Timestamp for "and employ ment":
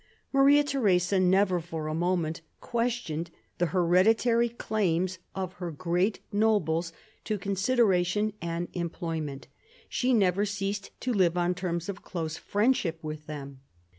8.41-9.47